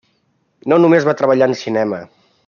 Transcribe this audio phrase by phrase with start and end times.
[0.73, 2.01] No només va treballar en cinema.